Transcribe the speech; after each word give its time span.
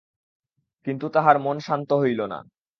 কিন্তু 0.87 1.05
তাহার 1.09 1.37
মন 1.39 1.57
শান্ত 1.59 1.89
হইল 1.93 2.21
না। 2.25 2.39